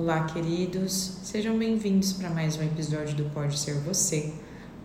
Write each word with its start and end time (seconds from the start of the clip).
Olá, 0.00 0.22
queridos, 0.26 1.18
sejam 1.24 1.58
bem-vindos 1.58 2.12
para 2.12 2.30
mais 2.30 2.56
um 2.56 2.62
episódio 2.62 3.16
do 3.16 3.24
Pode 3.30 3.58
Ser 3.58 3.80
Você, 3.80 4.32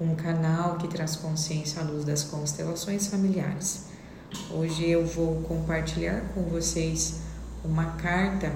um 0.02 0.16
canal 0.16 0.76
que 0.80 0.88
traz 0.88 1.16
consciência 1.16 1.84
à 1.84 1.86
luz 1.86 2.04
das 2.04 2.24
constelações 2.24 3.06
familiares. 3.06 3.90
Hoje 4.50 4.90
eu 4.90 5.06
vou 5.06 5.44
compartilhar 5.44 6.22
com 6.34 6.42
vocês 6.46 7.20
uma 7.64 7.92
carta 7.92 8.52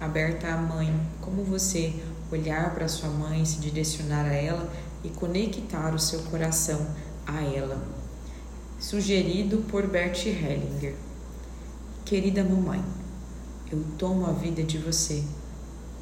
aberta 0.00 0.48
à 0.48 0.56
mãe, 0.56 0.98
como 1.20 1.44
você 1.44 1.92
olhar 2.32 2.72
para 2.74 2.88
sua 2.88 3.10
mãe, 3.10 3.44
se 3.44 3.60
direcionar 3.60 4.24
a 4.24 4.32
ela 4.32 4.72
e 5.04 5.10
conectar 5.10 5.94
o 5.94 5.98
seu 5.98 6.20
coração 6.22 6.86
a 7.26 7.42
ela. 7.42 7.86
Sugerido 8.80 9.58
por 9.68 9.86
Bert 9.86 10.24
Hellinger. 10.24 10.94
Querida 12.06 12.42
mamãe, 12.42 12.82
eu 13.70 13.84
tomo 13.98 14.24
a 14.24 14.32
vida 14.32 14.62
de 14.62 14.78
você 14.78 15.22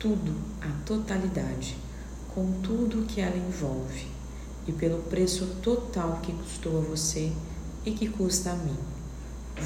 tudo, 0.00 0.34
a 0.62 0.84
totalidade, 0.86 1.76
com 2.34 2.50
tudo 2.62 3.06
que 3.06 3.20
ela 3.20 3.36
envolve 3.36 4.06
e 4.66 4.72
pelo 4.72 5.02
preço 5.02 5.46
total 5.62 6.20
que 6.22 6.32
custou 6.32 6.78
a 6.78 6.80
você 6.80 7.30
e 7.84 7.90
que 7.90 8.08
custa 8.08 8.52
a 8.52 8.56
mim. 8.56 8.76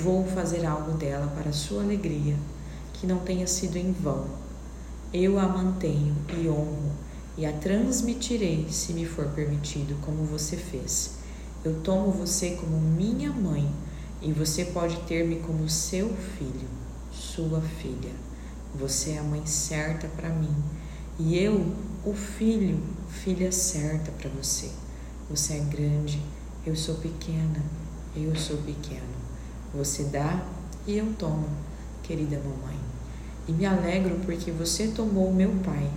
Vou 0.03 0.27
fazer 0.27 0.67
algo 0.67 0.99
dela 0.99 1.29
para 1.29 1.53
sua 1.53 1.85
alegria, 1.85 2.37
que 2.95 3.07
não 3.07 3.19
tenha 3.19 3.47
sido 3.47 3.77
em 3.77 3.93
vão. 3.93 4.27
Eu 5.13 5.39
a 5.39 5.47
mantenho 5.47 6.17
e 6.37 6.49
honro 6.49 6.91
e 7.39 7.47
a 7.47 7.53
transmitirei 7.53 8.67
se 8.71 8.93
me 8.93 9.07
for 9.07 9.27
permitido, 9.29 9.97
como 10.05 10.25
você 10.25 10.57
fez. 10.57 11.13
Eu 11.65 11.81
tomo 11.81 12.11
você 12.11 12.57
como 12.57 12.77
minha 12.77 13.31
mãe 13.31 13.73
e 14.21 14.33
você 14.33 14.65
pode 14.65 14.97
ter-me 15.03 15.37
como 15.37 15.69
seu 15.69 16.09
filho, 16.09 16.69
sua 17.13 17.61
filha. 17.61 18.34
Você 18.75 19.11
é 19.11 19.19
a 19.19 19.23
mãe 19.23 19.47
certa 19.47 20.09
para 20.09 20.29
mim 20.29 20.55
e 21.17 21.39
eu, 21.39 21.73
o 22.05 22.13
filho, 22.13 22.83
filha 23.09 23.53
certa 23.53 24.11
para 24.11 24.29
você. 24.31 24.69
Você 25.31 25.55
é 25.55 25.61
grande, 25.61 26.21
eu 26.67 26.75
sou 26.75 26.97
pequena, 26.97 27.63
eu 28.17 28.35
sou 28.35 28.57
pequeno. 28.59 29.15
Você 29.73 30.05
dá 30.05 30.45
e 30.87 30.99
eu 30.99 31.15
tomo, 31.15 31.49
querida 32.03 32.37
mamãe. 32.39 32.79
E 33.47 33.53
me 33.53 33.65
alegro 33.65 34.19
porque 34.25 34.51
você 34.51 34.89
tomou 34.89 35.33
meu 35.33 35.53
pai. 35.65 35.89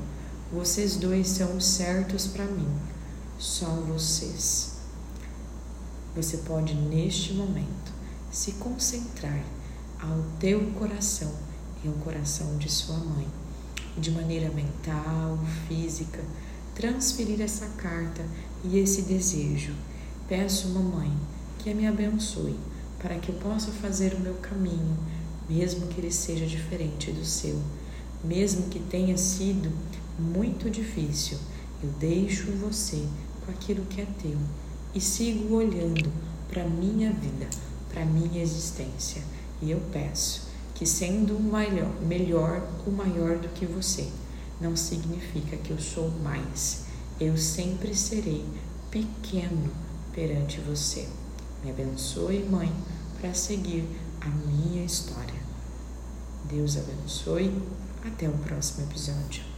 Vocês 0.51 0.97
dois 0.97 1.27
são 1.29 1.59
certos 1.59 2.27
para 2.27 2.45
mim, 2.45 2.69
só 3.39 3.65
vocês. 3.65 4.77
Você 6.15 6.37
pode 6.37 6.75
neste 6.75 7.33
momento 7.33 7.91
se 8.31 8.53
concentrar 8.53 9.43
ao 9.99 10.23
teu 10.39 10.71
coração 10.71 11.33
e 11.83 11.87
ao 11.87 11.93
coração 11.95 12.57
de 12.57 12.71
sua 12.71 12.97
mãe. 12.97 13.27
E 13.95 13.99
de 13.99 14.11
maneira 14.11 14.49
mental, 14.49 15.39
física, 15.67 16.23
transferir 16.75 17.41
essa 17.41 17.65
carta 17.77 18.23
e 18.63 18.77
esse 18.77 19.03
desejo. 19.03 19.73
Peço, 20.27 20.69
mamãe, 20.69 21.11
que 21.59 21.73
me 21.73 21.87
abençoe 21.87 22.55
para 22.99 23.17
que 23.17 23.29
eu 23.29 23.35
possa 23.35 23.71
fazer 23.71 24.13
o 24.13 24.19
meu 24.19 24.35
caminho, 24.35 24.97
mesmo 25.49 25.87
que 25.87 25.99
ele 26.01 26.11
seja 26.11 26.45
diferente 26.45 27.11
do 27.11 27.25
seu, 27.25 27.59
mesmo 28.23 28.69
que 28.69 28.79
tenha 28.79 29.17
sido 29.17 29.71
muito 30.19 30.69
difícil. 30.69 31.37
Eu 31.83 31.89
deixo 31.99 32.51
você 32.53 33.05
com 33.45 33.51
aquilo 33.51 33.85
que 33.85 34.01
é 34.01 34.07
teu 34.21 34.37
e 34.93 35.01
sigo 35.01 35.55
olhando 35.55 36.11
para 36.49 36.63
minha 36.65 37.11
vida, 37.11 37.47
para 37.89 38.05
minha 38.05 38.41
existência. 38.41 39.21
E 39.61 39.71
eu 39.71 39.79
peço 39.91 40.46
que 40.77 40.85
sendo 40.85 41.35
o 41.35 41.41
maior, 41.41 41.91
melhor 42.01 42.61
ou 42.85 42.93
maior 42.93 43.39
do 43.39 43.49
que 43.49 43.65
você, 43.65 44.07
não 44.61 44.77
significa 44.77 45.57
que 45.57 45.71
eu 45.71 45.79
sou 45.79 46.11
mais. 46.23 46.85
Eu 47.19 47.35
sempre 47.35 47.95
serei 47.95 48.45
pequeno 48.91 49.71
perante 50.13 50.61
você. 50.61 51.09
Me 51.63 51.71
abençoe, 51.71 52.43
mãe, 52.43 52.71
para 53.19 53.33
seguir 53.33 53.87
a 54.21 54.29
minha 54.29 54.85
história. 54.85 55.41
Deus 56.45 56.77
abençoe. 56.77 57.51
Até 58.05 58.29
o 58.29 58.33
próximo 58.33 58.87
episódio. 58.87 59.56